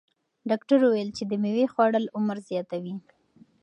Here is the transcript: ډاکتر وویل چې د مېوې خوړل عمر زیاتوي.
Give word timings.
ډاکتر 0.49 0.77
وویل 0.81 1.09
چې 1.17 1.23
د 1.25 1.31
مېوې 1.43 1.65
خوړل 1.73 2.05
عمر 2.17 2.37
زیاتوي. 2.49 2.95